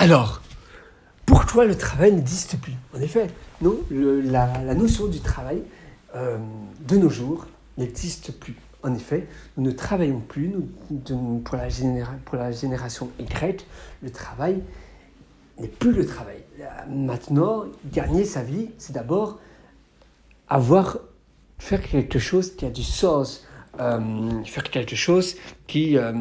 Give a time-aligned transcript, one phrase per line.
[0.00, 0.40] Alors,
[1.26, 2.74] pourquoi le travail n'existe plus?
[2.96, 3.26] En effet,
[3.60, 5.60] non, la, notion du travail
[6.14, 6.38] euh,
[6.86, 7.46] de nos jours
[7.78, 8.54] n'existe plus.
[8.84, 9.26] En effet,
[9.56, 10.54] nous ne travaillons plus,
[11.44, 13.66] pour, la génération Y,
[14.00, 14.62] le travail
[15.58, 16.44] n'est plus le travail.
[16.88, 19.40] Maintenant, gagner sa vie, c'est d'abord
[20.48, 20.98] avoir,
[21.58, 23.48] faire quelque chose qui a du sens,
[23.80, 25.34] euh, faire quelque chose
[25.66, 26.12] qui, euh,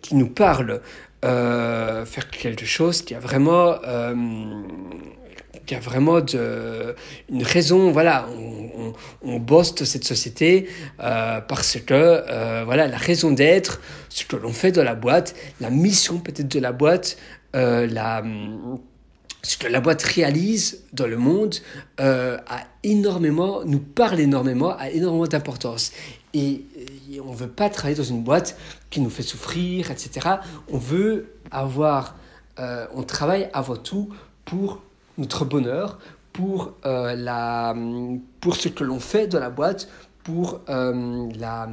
[0.00, 0.80] qui nous parle,
[1.24, 3.76] euh, faire quelque chose qui a vraiment
[5.66, 7.90] qui a vraiment une raison.
[7.90, 8.92] Voilà, on,
[9.22, 10.68] on, bosse de cette société
[11.00, 15.34] euh, parce que euh, voilà la raison d'être, ce que l'on fait dans la boîte,
[15.60, 17.16] la mission peut-être de la boîte,
[17.56, 18.22] euh, la
[19.42, 21.56] ce que la boîte réalise dans le monde
[21.98, 25.92] a énormément, nous parle énormément, a énormément d'importance.
[26.34, 26.64] Et,
[27.24, 28.58] on ne veut pas travailler dans une boîte
[28.90, 30.28] qui nous fait souffrir, etc.
[30.68, 32.16] On veut avoir,
[32.58, 34.10] on travaille avant tout
[34.44, 34.82] pour
[35.16, 35.98] notre bonheur,
[36.34, 37.74] pour, euh, la,
[38.40, 39.88] pour ce que l'on fait dans la boîte,
[40.22, 41.68] pour euh, la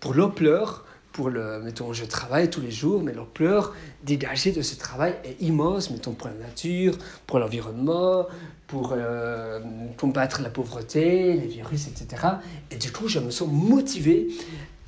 [0.00, 4.76] pour l'ampleur, pour le, mettons, je travaille tous les jours, mais l'ampleur dégagée de ce
[4.76, 8.26] travail est immense, mettons, pour la nature, pour l'environnement,
[8.66, 9.60] pour euh,
[9.96, 12.22] combattre la pauvreté, les virus, etc.
[12.70, 14.28] Et du coup, je me sens motivé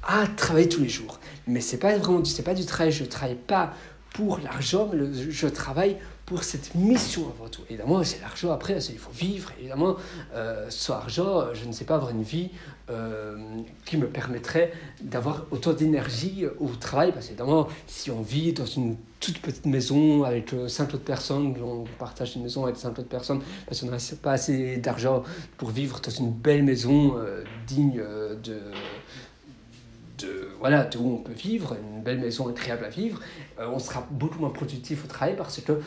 [0.04, 1.18] à travailler tous les jours.
[1.46, 3.74] Mais c'est pas vraiment, pas du travail, je travaille pas
[4.14, 5.96] pour l'argent, mais je travaille
[6.32, 7.60] pour cette mission avant tout.
[7.68, 9.52] Évidemment, c'est l'argent après, il faut vivre.
[9.60, 9.96] Évidemment,
[10.34, 12.48] euh, sans argent, je ne sais pas avoir une vie
[12.88, 13.36] euh,
[13.84, 14.72] qui me permettrait
[15.02, 17.12] d'avoir autant d'énergie au travail.
[17.12, 21.54] Parce évidemment, si on vit dans une toute petite maison avec euh, cinq autres personnes,
[21.62, 25.24] on partage une maison avec cinq autres personnes, parce qu'on n'a pas assez d'argent
[25.58, 27.16] pour vivre dans une belle maison
[27.66, 28.02] digne
[28.42, 28.58] de
[30.22, 33.20] de, voilà, de où on peut vivre, une belle maison agréable à vivre,
[33.58, 35.80] euh, on sera beaucoup moins productif au travail parce que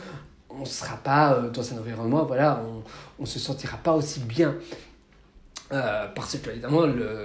[0.50, 2.62] on ne sera pas euh, dans un environnement, voilà,
[3.18, 4.54] on ne se sentira pas aussi bien.
[5.72, 7.20] Euh, parce que, évidemment, le,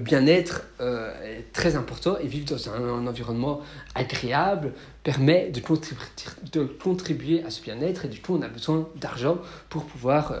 [0.00, 3.62] bien-être est très important et vivre dans un, environnement
[3.94, 4.72] agréable
[5.02, 6.04] permet de contribuer,
[6.52, 9.38] de contribuer à ce bien-être et du coup, on a besoin d'argent
[9.70, 10.34] pour pouvoir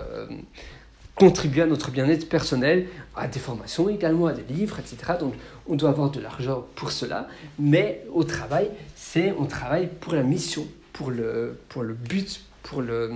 [1.14, 5.14] contribuer à notre bien-être personnel, à des formations également, à des livres, etc.
[5.20, 5.34] Donc
[5.68, 10.22] on doit avoir de l'argent pour cela, mais au travail, c'est on travaille pour la
[10.22, 13.10] mission, pour le, pour le but, pour, le,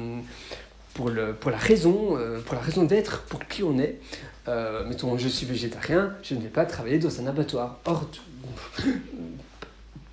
[0.93, 3.99] pour, le, pour la raison, euh, pour la raison d'être, pour qui on est.
[4.49, 7.79] Euh, mettons, je suis végétarien, je ne vais pas travailler dans un abattoir.
[7.87, 8.07] Or,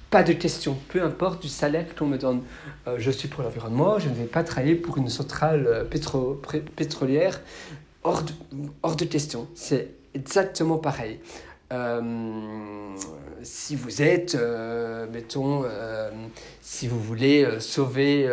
[0.09, 2.43] pas de question, peu importe du salaire qu'on me donne.
[2.87, 6.39] Euh, je suis pour l'environnement, je ne vais pas travailler pour une centrale pétro
[6.75, 7.41] pétrolière.
[8.03, 8.23] Hors
[8.83, 11.19] hors de question, c'est exactement pareil.
[11.71, 12.95] Euh,
[13.43, 14.37] si vous êtes,
[15.11, 15.65] mettons,
[16.61, 18.29] si vous voulez sauver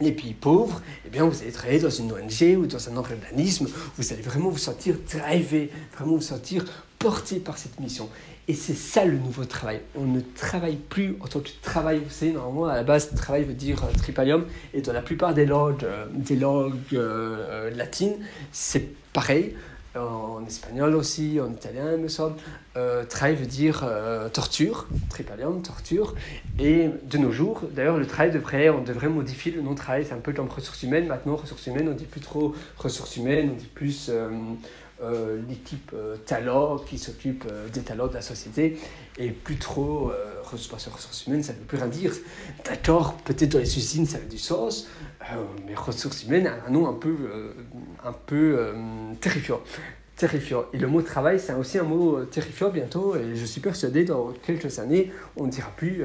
[0.00, 3.68] les pays pauvres, eh bien, vous allez travailler dans une ONG ou dans un organisme,
[3.96, 6.64] vous allez vraiment vous sentir drivé, vraiment vous sentir
[6.98, 8.08] porté par cette mission.
[8.46, 9.80] Et c'est ça le nouveau travail.
[9.94, 12.00] On ne travaille plus en tant que travail.
[12.04, 14.46] Vous savez, normalement, à la base, travail veut dire euh, tripalium.
[14.74, 18.16] Et dans la plupart des langues, euh, des langues euh, latines,
[18.52, 19.54] c'est pareil.
[19.96, 22.36] En espagnol aussi, en italien, me semble.
[23.08, 23.88] travail veut dire
[24.32, 26.14] torture, tripalium, torture.
[26.58, 30.04] Et de nos jours, d'ailleurs, le travail devrait, on devrait modifier le nom travail.
[30.04, 31.06] C'est un peu comme ressources humaines.
[31.06, 34.10] Maintenant, ressources humaines, on dit plus trop ressources humaines, on dit plus
[35.02, 38.78] euh, l'équipe euh, talent qui s'occupe euh, des talents de la société
[39.18, 40.12] et plus trop
[40.44, 42.12] ressources humaines, ça ne veut plus rien dire.
[42.64, 44.88] D'accord, peut-être dans les usines ça a du sens,
[45.66, 47.16] mais ressources humaines a un nom un peu,
[48.04, 48.72] un peu
[49.20, 49.60] terrifiant.
[50.16, 50.64] Terrifiant.
[50.72, 53.16] Et le mot travail, c'est aussi un mot terrifiant bientôt.
[53.16, 56.04] Et je suis persuadé, dans quelques années, on ne dira plus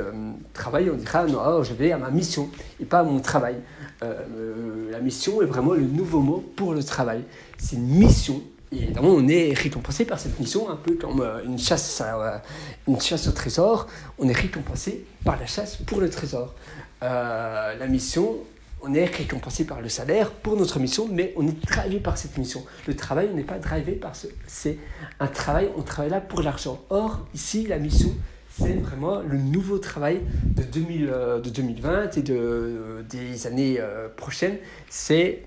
[0.54, 2.50] travail, on dira non, je vais à ma mission
[2.80, 3.58] et pas à mon travail.
[4.02, 7.24] la mission est vraiment le nouveau mot pour le travail.
[7.58, 8.42] C'est une mission
[8.72, 12.38] et évidemment, on est récompensé par cette mission, un peu comme euh, une chasse, euh,
[12.88, 13.88] une chasse au trésor.
[14.20, 16.54] On est récompensé par la chasse pour le trésor.
[17.02, 18.36] Euh, la mission,
[18.90, 22.38] on est récompensé par le salaire pour notre mission, mais on est drivé par cette
[22.38, 22.66] mission.
[22.88, 24.28] Le travail, on n'est pas drivé par ce.
[24.48, 24.78] C'est
[25.20, 26.82] un travail, on travaille là pour l'argent.
[26.90, 28.10] Or, ici, la mission,
[28.50, 31.06] c'est vraiment le nouveau travail de, 2000,
[31.44, 33.80] de 2020 et de, des années
[34.18, 34.58] prochaines.
[34.90, 35.44] C'est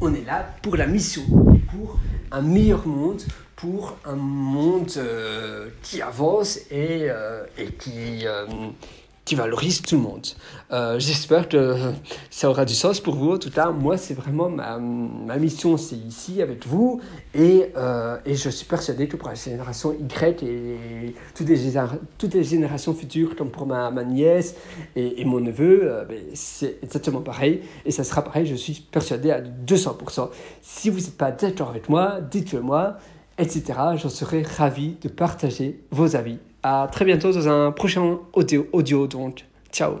[0.00, 1.22] on est là pour la mission,
[1.70, 1.98] pour
[2.30, 3.22] un meilleur monde,
[3.56, 8.46] pour un monde euh, qui avance et, euh, et qui, euh,
[9.28, 10.26] qui valorise tout le monde.
[10.72, 11.76] Euh, j'espère que
[12.30, 13.32] ça aura du sens pour vous.
[13.32, 17.02] En tout cas, moi, c'est vraiment ma, ma mission, c'est ici avec vous.
[17.34, 21.58] Et, euh, et, je suis persuadé que pour la génération Y et toutes les,
[22.16, 24.54] toutes les générations futures, comme pour ma, ma nièce
[24.96, 27.60] et, mon neveu, euh, ben, c'est exactement pareil.
[27.84, 30.30] Et ça sera pareil, je suis persuadé à 200%.
[30.62, 32.96] Si vous n'êtes pas d'accord avec moi, dites-le moi,
[33.36, 33.62] etc.
[33.96, 39.06] J'en serai ravi de partager vos avis à très bientôt dans un prochain audio, audio
[39.06, 39.44] donc.
[39.72, 39.98] Ciao